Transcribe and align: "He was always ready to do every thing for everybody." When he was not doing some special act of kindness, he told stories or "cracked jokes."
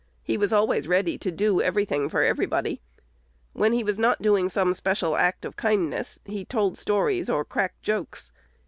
"He 0.23 0.35
was 0.35 0.51
always 0.51 0.87
ready 0.87 1.19
to 1.19 1.31
do 1.31 1.61
every 1.61 1.85
thing 1.85 2.09
for 2.09 2.23
everybody." 2.23 2.81
When 3.53 3.71
he 3.71 3.83
was 3.83 3.99
not 3.99 4.19
doing 4.19 4.49
some 4.49 4.73
special 4.73 5.15
act 5.15 5.45
of 5.45 5.55
kindness, 5.55 6.19
he 6.25 6.43
told 6.43 6.75
stories 6.75 7.29
or 7.29 7.45
"cracked 7.45 7.83
jokes." 7.83 8.31